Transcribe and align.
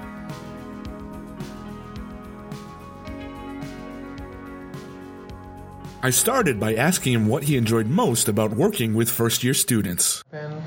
I 6.02 6.12
started 6.12 6.62
by 6.62 6.76
asking 6.76 7.12
him 7.12 7.28
what 7.28 7.44
he 7.44 7.58
enjoyed 7.58 7.88
most 7.88 8.30
about 8.30 8.52
working 8.52 8.94
with 8.94 9.10
first 9.10 9.44
year 9.44 9.54
students. 9.54 10.24
And 10.32 10.62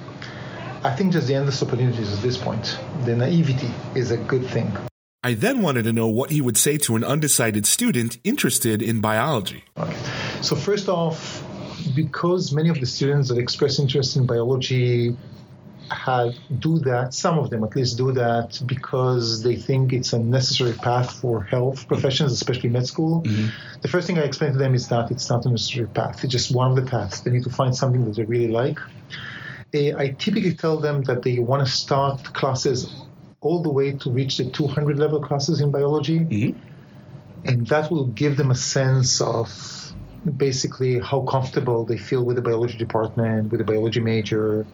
I 0.84 0.94
think 0.94 1.14
just 1.14 1.26
the 1.26 1.34
endless 1.34 1.62
opportunities 1.62 2.12
at 2.12 2.20
this 2.20 2.36
point, 2.36 2.78
the 3.06 3.16
naivety 3.16 3.70
is 3.94 4.10
a 4.10 4.18
good 4.18 4.44
thing. 4.44 4.70
I 5.22 5.32
then 5.32 5.62
wanted 5.62 5.84
to 5.84 5.92
know 5.94 6.06
what 6.06 6.30
he 6.30 6.42
would 6.42 6.58
say 6.58 6.76
to 6.78 6.96
an 6.96 7.04
undecided 7.04 7.64
student 7.64 8.18
interested 8.24 8.82
in 8.82 9.00
biology. 9.00 9.64
Okay. 9.78 9.96
So, 10.42 10.54
first 10.54 10.90
off, 10.90 11.42
because 11.96 12.52
many 12.52 12.68
of 12.68 12.78
the 12.78 12.86
students 12.86 13.30
that 13.30 13.38
express 13.38 13.78
interest 13.78 14.16
in 14.16 14.26
biology 14.26 15.16
have 15.94 16.34
do 16.58 16.78
that 16.80 17.14
some 17.14 17.38
of 17.38 17.50
them 17.50 17.62
at 17.64 17.74
least 17.76 17.96
do 17.96 18.12
that 18.12 18.60
because 18.66 19.42
they 19.42 19.56
think 19.56 19.92
it's 19.92 20.12
a 20.12 20.18
necessary 20.18 20.72
path 20.72 21.12
for 21.20 21.42
health 21.42 21.86
professions 21.88 22.32
especially 22.32 22.68
med 22.68 22.86
school. 22.86 23.22
Mm-hmm. 23.22 23.48
the 23.82 23.88
first 23.88 24.06
thing 24.06 24.18
i 24.18 24.22
explain 24.22 24.52
to 24.52 24.58
them 24.58 24.74
is 24.74 24.88
that 24.88 25.10
it's 25.10 25.28
not 25.28 25.44
a 25.46 25.50
necessary 25.50 25.86
path. 25.86 26.24
It's 26.24 26.32
just 26.32 26.54
one 26.54 26.70
of 26.70 26.76
the 26.76 26.90
paths. 26.90 27.20
They 27.20 27.30
need 27.30 27.44
to 27.44 27.50
find 27.50 27.74
something 27.74 28.04
that 28.04 28.16
they 28.16 28.24
really 28.24 28.48
like. 28.48 28.78
Eh, 29.74 29.92
i 29.96 30.08
typically 30.10 30.54
tell 30.54 30.78
them 30.78 31.02
that 31.04 31.22
they 31.22 31.38
want 31.38 31.66
to 31.66 31.70
start 31.70 32.32
classes 32.34 32.78
all 33.40 33.62
the 33.62 33.70
way 33.70 33.92
to 33.92 34.10
reach 34.10 34.36
the 34.36 34.50
200 34.50 34.98
level 34.98 35.20
classes 35.20 35.60
in 35.60 35.70
biology. 35.70 36.20
Mm-hmm. 36.20 36.58
and 37.48 37.66
that 37.66 37.90
will 37.90 38.06
give 38.06 38.36
them 38.36 38.50
a 38.52 38.54
sense 38.54 39.20
of 39.20 39.48
basically 40.36 41.00
how 41.00 41.22
comfortable 41.22 41.84
they 41.84 41.98
feel 41.98 42.24
with 42.24 42.36
the 42.36 42.42
biology 42.42 42.78
department 42.78 43.50
with 43.50 43.58
the 43.58 43.64
biology 43.64 44.00
major 44.00 44.64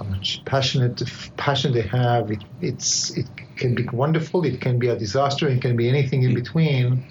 how 0.00 0.08
much 0.08 0.42
passionate 0.46 1.02
passion 1.36 1.72
they 1.72 1.82
have. 1.82 2.30
It, 2.30 2.42
it's 2.60 3.10
it 3.16 3.26
can 3.56 3.74
be 3.74 3.84
wonderful. 3.92 4.44
It 4.44 4.60
can 4.60 4.78
be 4.78 4.88
a 4.88 4.96
disaster. 4.96 5.46
It 5.48 5.60
can 5.60 5.76
be 5.76 5.88
anything 5.88 6.22
in 6.22 6.32
mm. 6.32 6.36
between. 6.36 7.04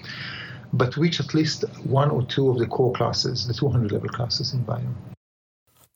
But 0.72 0.96
reach 0.96 1.20
at 1.20 1.32
least 1.34 1.64
one 1.84 2.10
or 2.10 2.24
two 2.24 2.50
of 2.50 2.58
the 2.58 2.66
core 2.66 2.92
classes, 2.92 3.46
the 3.46 3.54
200 3.54 3.92
level 3.92 4.08
classes 4.08 4.52
in 4.52 4.62
bio. 4.62 4.82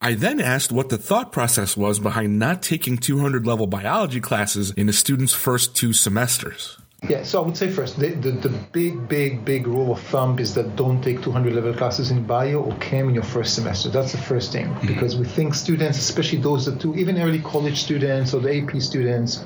I 0.01 0.15
then 0.15 0.41
asked 0.41 0.71
what 0.71 0.89
the 0.89 0.99
thought 0.99 1.33
process 1.33 1.77
was 1.77 1.99
behind 1.99 2.39
not 2.39 2.63
taking 2.63 2.99
200 2.99 3.47
level 3.47 3.67
biology 3.67 4.21
classes 4.21 4.71
in 4.73 4.89
a 4.89 4.93
student's 4.93 5.33
first 5.33 5.75
two 5.75 5.93
semesters. 5.93 6.79
Yeah, 7.09 7.23
so 7.23 7.43
I 7.43 7.47
would 7.47 7.57
say 7.57 7.71
first, 7.71 7.99
the, 7.99 8.09
the, 8.09 8.31
the, 8.31 8.49
big, 8.49 9.09
big, 9.09 9.45
big 9.45 9.67
rule 9.67 9.93
of 9.93 10.01
thumb 10.01 10.39
is 10.39 10.55
that 10.55 10.77
don't 10.77 11.03
take 11.03 11.23
200 11.23 11.53
level 11.53 11.75
classes 11.75 12.11
in 12.11 12.25
bio 12.25 12.63
or 12.63 12.75
chem 12.77 13.09
in 13.09 13.15
your 13.15 13.25
first 13.25 13.55
semester. 13.55 13.91
That's 13.91 14.13
the 14.13 14.19
first 14.19 14.53
thing. 14.53 14.67
Mm-hmm. 14.67 14.87
Because 14.87 15.17
we 15.17 15.27
think 15.27 15.55
students, 15.55 15.99
especially 15.99 16.39
those 16.39 16.65
that 16.67 16.79
do, 16.79 16.95
even 16.95 17.21
early 17.21 17.41
college 17.41 17.83
students 17.83 18.33
or 18.33 18.41
the 18.41 18.63
AP 18.63 18.81
students, 18.81 19.45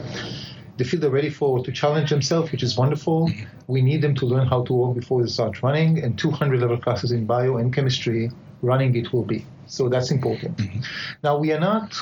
they 0.76 0.84
feel 0.84 1.00
they're 1.00 1.10
ready 1.10 1.30
for 1.30 1.64
to 1.64 1.72
challenge 1.72 2.10
themselves, 2.10 2.52
which 2.52 2.62
is 2.62 2.76
wonderful. 2.76 3.28
Mm-hmm. 3.28 3.44
We 3.66 3.82
need 3.82 4.02
them 4.02 4.14
to 4.16 4.26
learn 4.26 4.46
how 4.46 4.62
to 4.64 4.72
walk 4.72 4.94
before 4.94 5.22
they 5.22 5.28
start 5.28 5.60
running, 5.62 6.02
and 6.02 6.16
200 6.16 6.60
level 6.60 6.78
classes 6.78 7.10
in 7.10 7.26
bio 7.26 7.56
and 7.56 7.74
chemistry, 7.74 8.30
running 8.62 8.94
it 8.94 9.12
will 9.12 9.24
be. 9.24 9.44
So 9.66 9.88
that's 9.88 10.12
important. 10.12 10.56
Mm-hmm. 10.58 10.80
Now, 11.24 11.38
we 11.38 11.52
are 11.52 11.60
not 11.60 11.96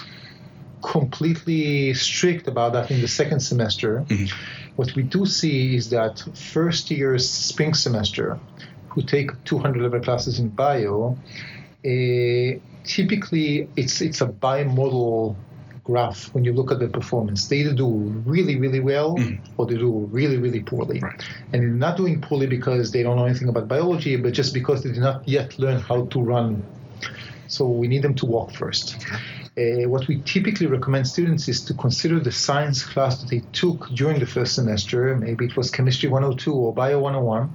completely 0.83 1.95
strict 1.95 2.47
about 2.47 2.75
that 2.75 2.91
in 2.91 3.01
the 3.01 3.09
second 3.09 3.41
semester. 3.41 4.05
Mm-hmm 4.07 4.66
what 4.77 4.95
we 4.95 5.03
do 5.03 5.27
see 5.27 5.77
is 5.77 5.91
that 5.91 6.23
first 6.35 6.91
year's 6.91 7.29
spring 7.29 7.75
semester, 7.75 8.39
who 8.89 9.03
take 9.03 9.31
200 9.45 9.83
level 9.83 10.01
classes 10.01 10.39
in 10.39 10.49
bio, 10.49 11.19
uh, 11.85 12.59
typically 12.85 13.69
it's 13.77 14.01
it's 14.01 14.21
a 14.21 14.27
bimodal 14.27 15.37
graph 15.85 16.35
when 16.35 16.45
you 16.45 16.53
look 16.53 16.73
at 16.73 16.79
the 16.81 16.89
performance. 16.89 17.47
They 17.47 17.59
either 17.59 17.73
do 17.73 17.89
really, 18.27 18.57
really 18.57 18.81
well 18.81 19.17
mm. 19.17 19.39
or 19.57 19.67
they 19.67 19.77
do 19.77 19.91
really, 20.11 20.37
really 20.37 20.61
poorly. 20.61 20.99
Right. 20.99 21.23
And 21.53 21.63
they're 21.63 21.71
not 21.71 21.97
doing 21.97 22.21
poorly 22.21 22.49
because 22.49 22.91
they 22.91 23.05
don't 23.05 23.17
know 23.17 23.25
anything 23.25 23.49
about 23.49 23.69
biology, 23.69 24.17
but 24.17 24.33
just 24.33 24.53
because 24.53 24.83
they 24.83 24.91
did 24.91 24.99
not 24.99 25.27
yet 25.29 25.59
learn 25.59 25.81
how 25.81 26.07
to 26.07 26.21
run. 26.21 26.65
So 27.47 27.69
we 27.69 27.87
need 27.87 28.03
them 28.03 28.15
to 28.17 28.27
walk 28.27 28.51
first. 28.53 28.97
Uh, 29.59 29.89
what 29.89 30.07
we 30.07 30.21
typically 30.21 30.67
recommend 30.67 31.09
students 31.09 31.49
is 31.49 31.65
to 31.65 31.73
consider 31.73 32.21
the 32.21 32.31
science 32.31 32.85
class 32.85 33.23
that 33.23 33.31
they 33.31 33.41
took 33.53 33.89
during 33.91 34.21
the 34.21 34.27
first 34.27 34.55
semester. 34.55 35.17
Maybe 35.17 35.47
it 35.47 35.57
was 35.57 35.71
chemistry 35.71 36.11
102 36.11 36.53
or 36.53 36.75
bio 36.75 37.01
101. 37.01 37.55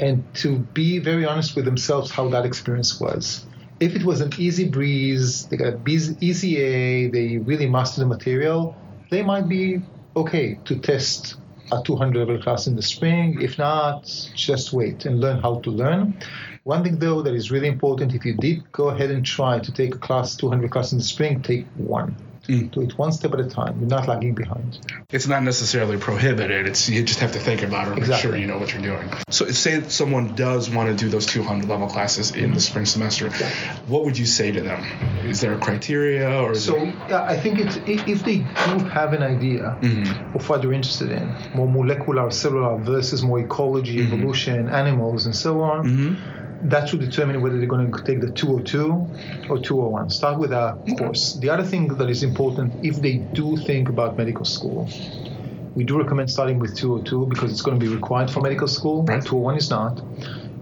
And 0.00 0.24
to 0.36 0.58
be 0.58 0.98
very 0.98 1.26
honest 1.26 1.56
with 1.56 1.66
themselves 1.66 2.10
how 2.10 2.30
that 2.30 2.46
experience 2.46 2.98
was. 2.98 3.44
If 3.80 3.94
it 3.94 4.04
was 4.04 4.22
an 4.22 4.32
easy 4.38 4.66
breeze, 4.66 5.46
they 5.48 5.58
got 5.58 5.74
an 5.74 6.16
easy 6.22 6.56
A, 6.58 7.08
they 7.10 7.36
really 7.36 7.68
mastered 7.68 8.02
the 8.04 8.08
material, 8.08 8.74
they 9.10 9.22
might 9.22 9.48
be 9.48 9.82
okay 10.16 10.58
to 10.64 10.78
test 10.78 11.36
a 11.72 11.82
200 11.82 12.18
level 12.18 12.42
class 12.42 12.66
in 12.66 12.76
the 12.76 12.82
spring. 12.82 13.40
If 13.40 13.58
not, 13.58 14.04
just 14.34 14.72
wait 14.72 15.04
and 15.04 15.20
learn 15.20 15.40
how 15.40 15.60
to 15.60 15.70
learn. 15.70 16.18
One 16.64 16.82
thing 16.84 16.98
though 16.98 17.22
that 17.22 17.34
is 17.34 17.50
really 17.50 17.68
important, 17.68 18.14
if 18.14 18.24
you 18.24 18.34
did 18.34 18.70
go 18.72 18.88
ahead 18.88 19.10
and 19.10 19.24
try 19.24 19.58
to 19.58 19.72
take 19.72 19.94
a 19.94 19.98
class, 19.98 20.36
200 20.36 20.70
class 20.70 20.92
in 20.92 20.98
the 20.98 21.04
spring, 21.04 21.42
take 21.42 21.68
one. 21.74 22.16
Mm. 22.46 22.70
Do 22.70 22.80
it 22.82 22.96
one 22.98 23.12
step 23.12 23.32
at 23.34 23.40
a 23.40 23.48
time. 23.48 23.78
You're 23.80 23.88
not 23.88 24.08
lagging 24.08 24.34
behind. 24.34 24.78
It's 25.10 25.26
not 25.26 25.42
necessarily 25.42 25.98
prohibited. 25.98 26.66
It's 26.66 26.88
you 26.88 27.02
just 27.02 27.20
have 27.20 27.32
to 27.32 27.38
think 27.38 27.62
about 27.62 27.88
it 27.88 27.90
and 27.90 27.98
exactly. 27.98 28.30
make 28.30 28.34
sure 28.34 28.40
you 28.40 28.46
know 28.46 28.58
what 28.58 28.72
you're 28.72 28.82
doing. 28.82 29.08
So, 29.30 29.46
say 29.50 29.82
someone 29.88 30.34
does 30.34 30.70
want 30.70 30.88
to 30.88 30.94
do 30.94 31.08
those 31.08 31.26
200 31.26 31.68
level 31.68 31.88
classes 31.88 32.34
in 32.34 32.52
the 32.52 32.60
spring 32.60 32.86
semester, 32.86 33.26
yeah. 33.26 33.76
what 33.86 34.04
would 34.04 34.16
you 34.16 34.26
say 34.26 34.52
to 34.52 34.60
them? 34.60 34.82
Is 35.26 35.40
there 35.40 35.54
a 35.54 35.58
criteria 35.58 36.40
or? 36.40 36.54
so, 36.54 36.76
it... 36.76 36.94
I 37.12 37.38
think 37.38 37.58
it's 37.58 37.76
if 37.86 38.24
they 38.24 38.38
do 38.38 38.84
have 38.86 39.12
an 39.12 39.22
idea 39.22 39.76
mm-hmm. 39.80 40.36
of 40.36 40.48
what 40.48 40.62
they're 40.62 40.72
interested 40.72 41.10
in, 41.10 41.34
more 41.54 41.68
molecular, 41.68 42.30
cellular 42.30 42.78
versus 42.78 43.22
more 43.22 43.40
ecology, 43.40 43.98
mm-hmm. 43.98 44.14
evolution, 44.14 44.68
animals, 44.68 45.26
and 45.26 45.34
so 45.34 45.60
on 45.60 45.84
mm-hmm 45.86 46.35
that 46.62 46.88
should 46.88 47.00
determine 47.00 47.40
whether 47.42 47.58
they're 47.58 47.66
going 47.68 47.92
to 47.92 48.02
take 48.04 48.20
the 48.20 48.30
202 48.30 49.50
or 49.50 49.58
201. 49.58 50.10
Start 50.10 50.38
with 50.38 50.52
a 50.52 50.78
course. 50.98 51.34
The 51.34 51.50
other 51.50 51.62
thing 51.64 51.88
that 51.88 52.08
is 52.10 52.22
important, 52.22 52.72
if 52.84 52.96
they 52.96 53.18
do 53.18 53.56
think 53.56 53.88
about 53.88 54.16
medical 54.16 54.44
school, 54.44 54.88
We 55.76 55.84
do 55.84 55.98
recommend 55.98 56.30
starting 56.30 56.58
with 56.58 56.74
202 56.74 57.26
because 57.26 57.52
it's 57.52 57.60
going 57.60 57.78
to 57.78 57.86
be 57.86 57.92
required 57.94 58.30
for 58.30 58.40
medical 58.40 58.66
school. 58.66 59.04
Right. 59.04 59.22
201 59.22 59.58
is 59.58 59.68
not. 59.68 60.00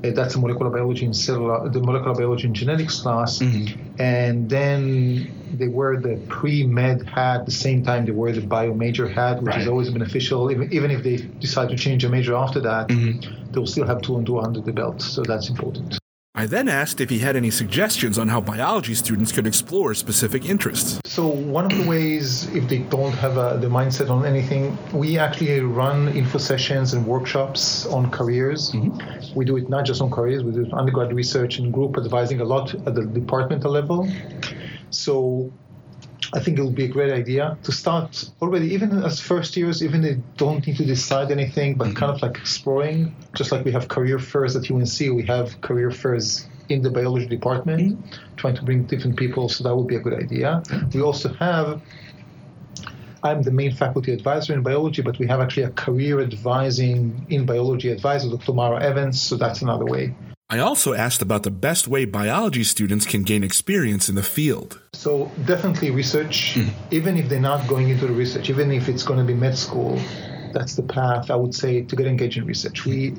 Uh, 0.04 0.10
that's 0.12 0.34
a 0.34 0.38
molecular 0.38 0.70
biology 0.70 1.04
and 1.04 1.16
cellular, 1.16 1.68
the 1.68 1.80
molecular 1.80 2.14
biology 2.14 2.46
and 2.46 2.54
genetics 2.54 3.00
class. 3.00 3.38
Mm-hmm. 3.38 4.00
And 4.00 4.50
then 4.50 5.30
they 5.56 5.68
wear 5.68 5.96
the 6.00 6.16
pre-med 6.28 7.06
hat 7.08 7.40
at 7.40 7.46
the 7.46 7.52
same 7.52 7.84
time 7.84 8.04
they 8.04 8.12
wear 8.12 8.32
the 8.32 8.40
bio 8.40 8.74
major 8.74 9.08
hat, 9.08 9.42
which 9.42 9.52
Right. 9.54 9.62
is 9.62 9.68
always 9.68 9.90
beneficial. 9.90 10.50
Even, 10.50 10.72
even 10.72 10.90
if 10.90 11.02
they 11.02 11.16
decide 11.16 11.68
to 11.70 11.76
change 11.76 12.04
a 12.04 12.08
major 12.08 12.34
after 12.34 12.60
that, 12.60 12.88
Mm-hmm. 12.88 13.52
they'll 13.52 13.66
still 13.66 13.86
have 13.86 14.02
two 14.02 14.16
and 14.16 14.26
two 14.26 14.38
under 14.40 14.60
the 14.60 14.72
belt. 14.72 15.00
So 15.00 15.22
that's 15.22 15.48
important. 15.48 15.98
I 16.36 16.46
then 16.46 16.68
asked 16.68 17.00
if 17.00 17.10
he 17.10 17.20
had 17.20 17.36
any 17.36 17.50
suggestions 17.52 18.18
on 18.18 18.26
how 18.26 18.40
biology 18.40 18.94
students 18.94 19.30
could 19.30 19.46
explore 19.46 19.94
specific 19.94 20.44
interests. 20.44 21.00
So 21.04 21.28
one 21.28 21.64
of 21.64 21.78
the 21.78 21.88
ways, 21.88 22.52
if 22.56 22.68
they 22.68 22.78
don't 22.78 23.12
have 23.12 23.38
uh 23.38 23.56
the 23.58 23.68
mindset 23.68 24.10
on 24.10 24.26
anything, 24.26 24.76
we 24.92 25.16
actually 25.16 25.60
run 25.60 26.08
info 26.08 26.38
sessions 26.38 26.92
and 26.92 27.06
workshops 27.06 27.86
on 27.86 28.10
careers. 28.10 28.74
We 29.36 29.44
do 29.44 29.56
it 29.58 29.68
not 29.68 29.84
just 29.84 30.02
on 30.02 30.10
careers; 30.10 30.42
we 30.42 30.50
do 30.50 30.68
undergrad 30.72 31.12
research 31.12 31.58
and 31.60 31.72
group 31.72 31.96
advising 31.96 32.40
a 32.40 32.44
lot 32.44 32.74
at 32.74 32.96
the 32.96 33.06
departmental 33.06 33.70
level. 33.70 34.08
So 34.90 35.52
I 36.34 36.40
think 36.40 36.58
it 36.58 36.64
would 36.64 36.74
be 36.74 36.84
a 36.84 36.88
great 36.88 37.12
idea 37.12 37.56
to 37.62 37.70
start 37.70 38.28
already, 38.42 38.74
even 38.74 39.04
as 39.04 39.20
first 39.20 39.56
years, 39.56 39.84
even 39.84 40.02
they 40.02 40.20
don't 40.36 40.66
need 40.66 40.76
to 40.78 40.84
decide 40.84 41.30
anything, 41.30 41.76
but 41.76 41.88
mm-hmm. 41.88 41.96
kind 41.96 42.12
of 42.12 42.20
like 42.22 42.36
exploring. 42.36 43.14
Just 43.34 43.52
like 43.52 43.64
we 43.64 43.70
have 43.70 43.86
career 43.86 44.18
fairs 44.18 44.56
at 44.56 44.68
UNC, 44.68 44.98
we 45.14 45.22
have 45.26 45.60
career 45.60 45.92
fairs 45.92 46.48
in 46.68 46.82
the 46.82 46.90
biology 46.90 47.26
department, 47.26 47.82
mm-hmm. 47.82 48.36
trying 48.36 48.56
to 48.56 48.64
bring 48.64 48.82
different 48.84 49.16
people. 49.16 49.48
So 49.48 49.62
that 49.62 49.76
would 49.76 49.86
be 49.86 49.94
a 49.94 50.00
good 50.00 50.14
idea. 50.14 50.62
We 50.92 51.02
also 51.02 51.32
have. 51.34 51.80
I'm 53.22 53.40
the 53.42 53.52
main 53.52 53.72
faculty 53.72 54.12
advisor 54.12 54.52
in 54.52 54.62
biology, 54.62 55.00
but 55.00 55.18
we 55.18 55.26
have 55.28 55.40
actually 55.40 55.62
a 55.62 55.70
career 55.70 56.20
advising 56.20 57.24
in 57.30 57.46
biology 57.46 57.90
advisor, 57.90 58.28
Dr. 58.28 58.52
Mara 58.52 58.82
Evans. 58.82 59.22
So 59.22 59.36
that's 59.36 59.62
another 59.62 59.86
way. 59.86 60.14
I 60.50 60.58
also 60.58 60.92
asked 60.92 61.22
about 61.22 61.42
the 61.42 61.50
best 61.50 61.88
way 61.88 62.04
biology 62.04 62.64
students 62.64 63.06
can 63.06 63.22
gain 63.22 63.42
experience 63.42 64.10
in 64.10 64.14
the 64.14 64.22
field. 64.22 64.78
So 65.04 65.30
definitely 65.44 65.90
research, 65.90 66.56
even 66.90 67.18
if 67.18 67.28
they're 67.28 67.38
not 67.38 67.68
going 67.68 67.90
into 67.90 68.06
the 68.06 68.14
research, 68.14 68.48
even 68.48 68.72
if 68.72 68.88
it's 68.88 69.02
going 69.02 69.18
to 69.18 69.24
be 69.32 69.34
med 69.34 69.54
school, 69.54 70.00
that's 70.54 70.76
the 70.76 70.82
path 70.82 71.30
I 71.30 71.36
would 71.36 71.54
say 71.54 71.82
to 71.82 71.94
get 71.94 72.06
engaged 72.06 72.38
in 72.38 72.46
research. 72.46 72.86
We 72.86 73.14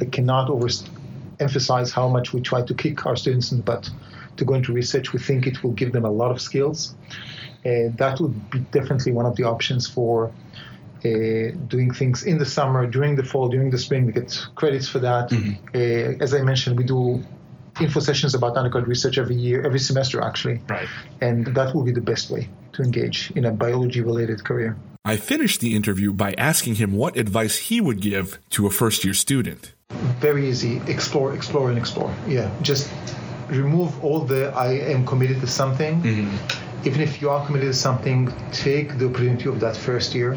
I 0.00 0.06
cannot 0.06 0.48
overemphasize 0.48 1.92
how 1.92 2.08
much 2.08 2.32
we 2.32 2.40
try 2.40 2.62
to 2.62 2.72
kick 2.72 3.04
our 3.04 3.14
students 3.14 3.52
in 3.52 3.58
the 3.58 3.62
butt 3.62 3.90
to 4.38 4.46
go 4.46 4.54
into 4.54 4.72
research. 4.72 5.12
We 5.12 5.18
think 5.18 5.46
it 5.46 5.62
will 5.62 5.72
give 5.72 5.92
them 5.92 6.06
a 6.06 6.10
lot 6.10 6.30
of 6.30 6.40
skills. 6.40 6.94
Uh, 7.66 7.92
that 8.02 8.18
would 8.18 8.34
be 8.48 8.60
definitely 8.78 9.12
one 9.12 9.26
of 9.26 9.36
the 9.36 9.44
options 9.44 9.86
for 9.86 10.32
uh, 11.04 11.10
doing 11.74 11.90
things 11.92 12.22
in 12.22 12.38
the 12.38 12.46
summer, 12.46 12.86
during 12.86 13.16
the 13.16 13.26
fall, 13.30 13.50
during 13.50 13.68
the 13.68 13.76
spring. 13.86 14.06
We 14.06 14.12
get 14.12 14.30
credits 14.54 14.88
for 14.88 15.00
that. 15.00 15.30
Uh, 15.74 16.24
as 16.24 16.32
I 16.32 16.40
mentioned, 16.40 16.78
we 16.78 16.84
do 16.84 17.22
info 17.80 18.00
sessions 18.00 18.34
about 18.34 18.56
undergrad 18.56 18.86
research 18.86 19.18
every 19.18 19.36
year, 19.36 19.62
every 19.64 19.78
semester 19.78 20.20
actually, 20.20 20.60
Right. 20.68 20.88
and 21.20 21.46
that 21.54 21.74
will 21.74 21.84
be 21.84 21.92
the 21.92 22.00
best 22.00 22.30
way 22.30 22.48
to 22.72 22.82
engage 22.82 23.32
in 23.34 23.44
a 23.44 23.50
biology-related 23.50 24.44
career. 24.44 24.76
I 25.04 25.16
finished 25.16 25.60
the 25.60 25.74
interview 25.74 26.12
by 26.12 26.34
asking 26.38 26.76
him 26.76 26.92
what 26.92 27.16
advice 27.16 27.56
he 27.68 27.80
would 27.80 28.00
give 28.00 28.38
to 28.50 28.66
a 28.66 28.70
first 28.70 29.04
year 29.04 29.14
student. 29.14 29.72
Very 30.20 30.48
easy. 30.48 30.80
Explore, 30.86 31.34
explore, 31.34 31.70
and 31.70 31.78
explore. 31.78 32.14
Yeah, 32.28 32.50
just 32.62 32.88
remove 33.48 34.02
all 34.04 34.20
the 34.20 34.52
I 34.54 34.74
am 34.94 35.04
committed 35.04 35.40
to 35.40 35.46
something. 35.46 36.02
Mm-hmm. 36.02 36.86
Even 36.86 37.00
if 37.00 37.20
you 37.20 37.30
are 37.30 37.44
committed 37.46 37.68
to 37.72 37.78
something, 37.78 38.32
take 38.52 38.98
the 38.98 39.06
opportunity 39.06 39.48
of 39.48 39.60
that 39.60 39.76
first 39.76 40.14
year. 40.14 40.36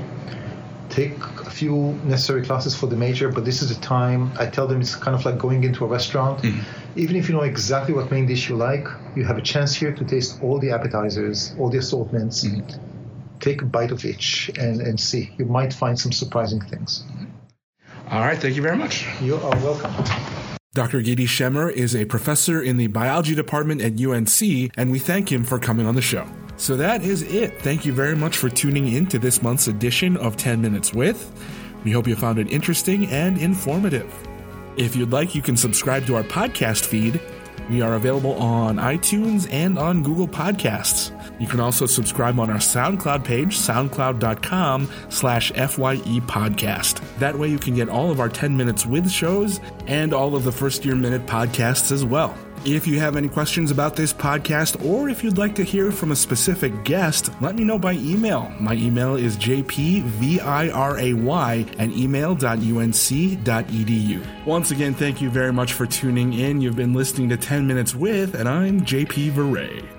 Take 0.96 1.18
a 1.46 1.50
few 1.50 1.92
necessary 2.06 2.42
classes 2.42 2.74
for 2.74 2.88
the 2.88 2.96
major, 2.96 3.28
but 3.28 3.44
this 3.44 3.62
is 3.62 3.68
the 3.68 3.82
time. 3.82 4.32
I 4.40 4.46
tell 4.46 4.66
them 4.66 4.80
it's 4.80 4.96
kind 4.96 5.14
of 5.14 5.26
like 5.26 5.38
going 5.38 5.66
into 5.66 5.84
a 5.84 5.88
restaurant. 5.88 6.42
Mm-hmm. 6.42 6.98
Even 6.98 7.18
if 7.18 7.28
you 7.28 7.36
know 7.36 7.42
exactly 7.42 7.94
what 7.94 8.10
main 8.10 8.26
dish 8.26 8.48
you 8.48 8.56
like, 8.56 8.88
you 9.14 9.26
have 9.26 9.38
a 9.38 9.42
chance 9.42 9.76
here 9.76 9.94
to 9.94 10.06
taste 10.06 10.42
all 10.42 10.58
the 10.58 10.72
appetizers, 10.72 11.54
all 11.60 11.70
the 11.70 11.80
assortments. 11.80 12.46
Mm-hmm. 12.46 12.80
Take 13.42 13.62
a 13.62 13.66
bite 13.66 13.92
of 13.92 14.06
each 14.06 14.50
and, 14.58 14.80
and 14.80 14.98
see. 14.98 15.34
You 15.38 15.44
might 15.44 15.74
find 15.74 16.00
some 16.00 16.14
surprising 16.14 16.62
things. 16.62 17.04
All 18.10 18.22
right, 18.22 18.38
thank 18.38 18.56
you 18.56 18.62
very 18.62 18.78
much. 18.78 19.06
You 19.20 19.36
are 19.36 19.58
welcome. 19.58 19.92
Dr. 20.74 21.02
Gidi 21.02 21.28
Shemer 21.28 21.70
is 21.70 21.94
a 21.94 22.06
professor 22.06 22.62
in 22.62 22.78
the 22.78 22.88
biology 22.88 23.36
department 23.36 23.82
at 23.82 24.00
UNC, 24.00 24.72
and 24.78 24.92
we 24.92 25.00
thank 25.00 25.30
him 25.30 25.44
for 25.44 25.60
coming 25.60 25.86
on 25.86 25.96
the 25.96 26.02
show. 26.02 26.26
So 26.58 26.76
that 26.78 27.04
is 27.04 27.22
it. 27.22 27.62
Thank 27.62 27.86
you 27.86 27.94
very 27.94 28.16
much 28.16 28.38
for 28.38 28.50
tuning 28.50 28.88
in 28.88 29.08
to 29.08 29.20
this 29.20 29.42
month's 29.42 29.68
edition 29.68 30.18
of 30.18 30.38
10 30.38 30.62
Minutes 30.62 30.94
With. 30.94 31.32
We 31.84 31.92
hope 31.92 32.08
you 32.08 32.16
found 32.16 32.40
it 32.40 32.52
interesting 32.52 33.08
and 33.08 33.38
informative. 33.38 34.14
If 34.78 34.96
you'd 34.96 35.12
like, 35.12 35.36
you 35.36 35.42
can 35.42 35.56
subscribe 35.58 36.06
to 36.08 36.16
our 36.16 36.24
podcast 36.24 36.86
feed. 36.86 37.20
We 37.70 37.82
are 37.82 37.96
available 37.96 38.34
on 38.34 38.78
iTunes 38.78 39.52
and 39.52 39.78
on 39.80 40.04
Google 40.04 40.28
Podcasts. 40.28 41.12
You 41.40 41.48
can 41.48 41.60
also 41.60 41.86
subscribe 41.86 42.40
on 42.40 42.50
our 42.50 42.58
SoundCloud 42.58 43.24
page, 43.24 43.58
soundcloud.com 43.58 44.90
slash 45.10 45.52
FYE 45.52 46.20
podcast. 46.28 47.02
That 47.18 47.38
way 47.38 47.50
you 47.50 47.58
can 47.58 47.76
get 47.76 47.90
all 47.90 48.12
of 48.12 48.20
our 48.20 48.30
10 48.30 48.56
Minutes 48.56 48.86
With 48.86 49.10
shows 49.10 49.60
and 49.88 50.14
all 50.14 50.36
of 50.36 50.44
the 50.44 50.52
First 50.52 50.86
Year 50.86 50.96
Minute 50.96 51.26
podcasts 51.26 51.92
as 51.92 52.06
well. 52.06 52.38
If 52.66 52.88
you 52.88 53.00
have 53.00 53.16
any 53.16 53.30
questions 53.30 53.70
about 53.70 53.96
this 53.96 54.12
podcast 54.12 54.84
or 54.84 55.08
if 55.08 55.24
you'd 55.24 55.38
like 55.38 55.54
to 55.56 55.64
hear 55.64 55.92
from 55.92 56.12
a 56.12 56.16
specific 56.16 56.84
guest, 56.84 57.30
let 57.40 57.56
me 57.56 57.64
know 57.64 57.78
by 57.78 57.94
email. 57.94 58.52
My 58.60 58.74
email 58.74 59.16
is 59.16 59.38
jpviray 59.38 60.72
at 61.80 61.90
email.unc.edu. 61.92 62.46
Once 64.46 64.72
again, 64.72 64.96
thank 64.96 65.22
you 65.22 65.30
very 65.30 65.54
much 65.54 65.74
for 65.74 65.86
tuning 65.86 66.34
in. 66.34 66.60
You've 66.60 66.76
been 66.76 66.96
listening 66.96 67.30
to 67.30 67.38
10 67.38 67.68
Minutes 67.68 67.94
With, 67.94 68.34
and 68.34 68.50
I'm 68.50 68.82
JP 68.82 69.34
Viray. 69.34 69.95